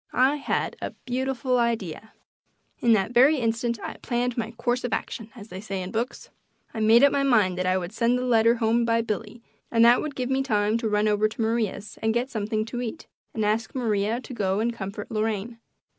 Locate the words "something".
12.31-12.65